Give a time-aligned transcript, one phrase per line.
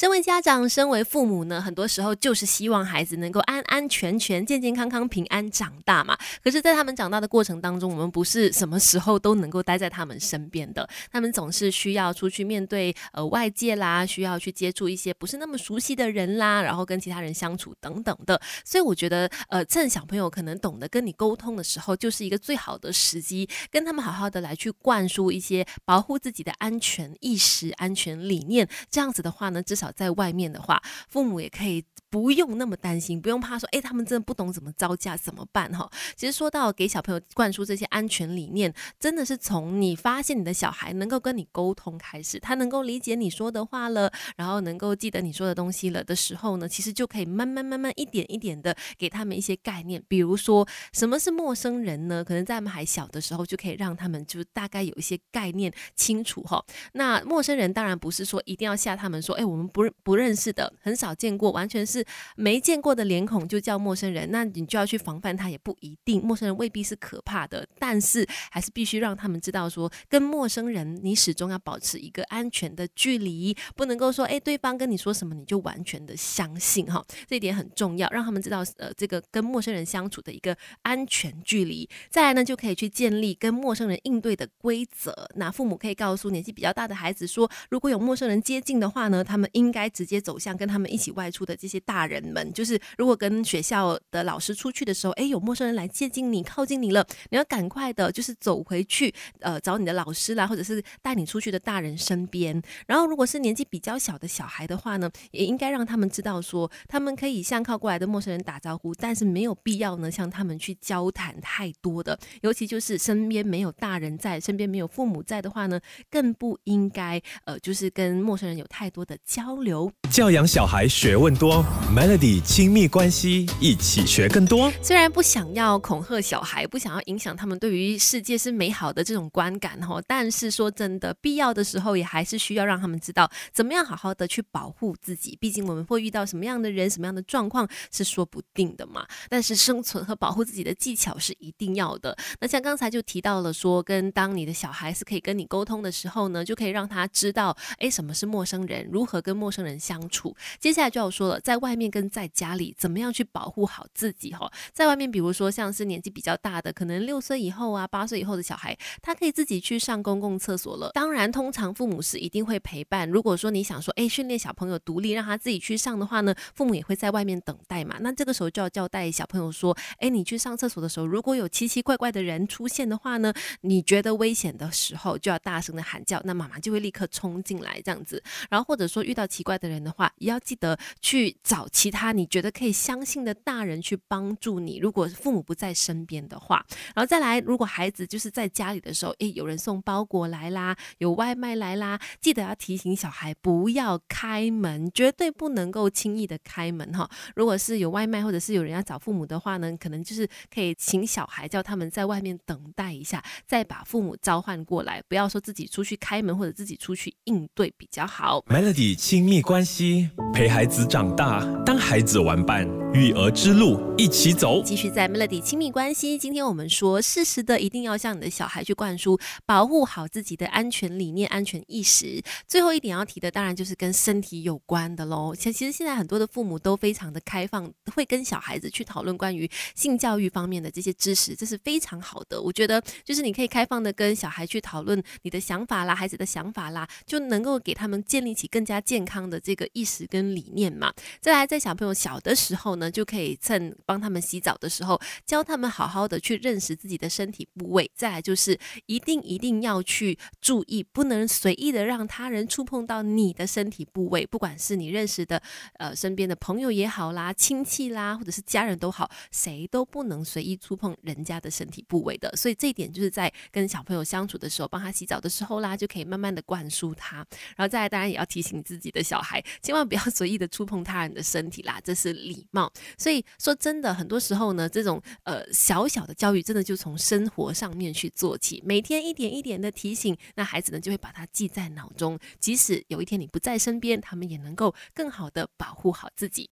[0.00, 6.16] 身为家长，身为父母呢，很多时候就是希望孩子能够安安全全、健健康康、平安长大嘛。
[6.42, 10.88] 可是，在他们长大的过程当中，我们不是什么时候都能够待在他们身边的。
[11.12, 18.40] 他们总是需要出去面对呃外界啦，需要去接触一些不是那么熟悉的人啦，然后跟其他人相处等等的。
[18.64, 28.66] 所以，我觉得呃，趁小朋友可能懂得跟你沟通的时候，就是一个最好的时机，跟他们好好的来去灌输一些保护自己的安全意识、安全理念。
[28.90, 35.88] 这样子的话呢，至少在外面的话，父母也可以不用那么担心，不用怕说，哎，他们真的不懂怎么招架，怎么办哈？
[36.16, 52.24] 其实说到给小朋友灌输这些安全理念，真的是从你发现你的小孩能够跟你沟通开始，他能够理解你说的话了，然后能够记得你说的东西了的时候呢，其实就可以慢慢慢慢一点一点的给他们一些概念，比如说什么是陌生人呢？
[52.24, 56.64] 可能在他们还小的时候就可以让他们就大概有一些概念清楚哈。
[56.94, 62.04] 那陌生人当然不是说一定要吓他们说，哎，我们不不认识的，很少见过，完全是
[62.36, 81.88] 没见过的脸孔就叫陌生人，那你就要去防范他，也不一定，陌生人未必是可怕的，但是还是必须让他们知道说，跟陌生人你始终要保持一个安全的距离，不能够说，哎，对方跟你说什么你就完全的相信哈，这一点很重要，让他们知道，呃，这个跟陌生人相处的一个安全距离。
[82.08, 85.28] 再来呢，就可以去建立跟陌生人应对的规则。
[85.34, 92.50] 那父母可以告诉年纪比较大的孩子说，如果有陌生人接近的话呢，他们应应该直接走向跟他们一起外出的这些大人们。
[92.54, 102.60] 就是如果跟学校的老师出去的时候，哎，有陌生人来接近你、靠近你了，你要赶快的，就是走回去，呃，找你的老师啦，或者是带你出去的大人身边。
[102.86, 112.18] 然后，如果是年纪比较小的小孩的话呢，也应该让他们知道说，他们可以向靠过来的陌生人打招呼，但是没有必要呢向他们去交谈太多的。
[112.40, 115.78] 尤其就是身边没有大人在，身边没有父母在的话呢，
[116.10, 119.90] 更不应该呃，就是跟陌生人有太多的交流。
[120.10, 124.72] 教养小孩学问多，Melody 亲密关系一起学更多。
[124.82, 135.36] 虽然不想要恐吓小孩，不想要影响他们对于世界是美好的这种观感哈，但是说真的，必要的时候也还是需要让他们知道怎么样好好的去保护自己。
[135.40, 139.06] 毕竟我们会遇到什么样的人、什么样的状况是说不定的嘛。
[139.28, 142.16] 但是生存和保护自己的技巧是一定要的。
[142.40, 150.36] 那像刚才就提到了说，跟当你的小孩是可以跟你沟通的时候呢，就可以让他知道，哎，什么是陌生人，如何跟陌生人相处。
[150.58, 154.52] 接下来就要说了，在外面跟在家里，怎么样去保护好自己哈？
[154.74, 160.90] 在外面，比如说像是年纪比较大的，可能六岁以后啊，八岁以后的小孩，他可以自己去上公共厕所了。
[160.92, 163.08] 当然，通常父母是一定会陪伴。
[163.08, 167.96] 如果说你想说，哎，训练小朋友独立，让他自己去上的话呢，父母也会在外面等待嘛。
[168.00, 178.22] 那这个时候就要交代小朋友说，哎，你去上厕所的时候，如果有奇奇怪怪的人出现的话呢，你觉得危险的时候，就要大声的喊叫，那妈妈就会立刻冲进来这样子。
[178.48, 184.78] 然后或者说遇到奇怪的人的话，也要记得去找其他你觉得可以相信的大人去帮助你。
[184.78, 197.08] 如果父母不在身边的话，然后再来，如果孩子就是在家里的时候，诶，有人送包裹来啦，有外卖来啦，记得要提醒小孩不要开门，绝对不能够轻易的开门哈。
[197.36, 208.40] 如果是有外卖或者是有人要找父母的话呢，可能就是可以请小孩叫他们在外面等待一下，再把父母召唤过来，不要说自己出去开门或者自己出去应对比较好。
[208.48, 214.60] Melody 亲亲密关系陪孩子长大，当孩子玩伴，育儿之路一起走。
[214.64, 222.20] 继续在 Melody 亲密关系，今天我们说，适时的一定要向你的小孩去灌输，保护好自己的安全理念、安全意识。
[222.48, 225.32] 最后一点要提的，当然就是跟身体有关的喽。
[225.36, 232.42] 其实现在很多的父母都非常的开放，会跟小孩子去讨论关于性教育方面的这些知识，这是非常好的。
[232.42, 240.92] 我觉得就是你可以开放的跟小孩去讨论你的想法啦，孩子的想法啦，就能够给他们建立起更加健康的这个意识跟理念嘛。
[241.20, 247.88] 再来，在小朋友小的时候呢，就可以趁帮他们洗澡的时候，教他们好好的去认识自己的身体部位。
[247.94, 255.40] 再来就是一定一定要去注意，不能随意的让他人触碰到你的身体部位，不管是你认识的
[255.74, 262.34] 呃身边的朋友也好啦，亲戚啦，或者是家人都好，谁都不能随意触碰人家的身体部位的。
[262.34, 267.16] 所以这一点就是在跟小朋友相处的时候，帮他洗澡的时候啦，就可以慢慢的灌输他。
[267.56, 272.69] 然后再来，当然也要提醒自己的小孩，千万不要随意的触碰他人的身体啦，这是礼貌。
[272.96, 286.48] 所以说真的，很多时候呢，这种呃小小的教育，真的就从生活上面去做起，每天一点一点的提醒，那孩子呢就会把它记在脑中，即使有一天你不在身边，他们也能够更好的保护好自己。